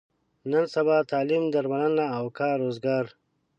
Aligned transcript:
نن 0.51 0.63
سبا 0.75 0.97
تعلیم، 1.11 1.43
درملنه 1.53 2.05
او 2.17 2.25
کار 2.37 2.55
روزګار. 2.63 3.05